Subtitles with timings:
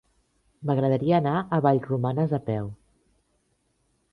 [0.69, 2.73] M'agradaria anar a Vallromanes a peu.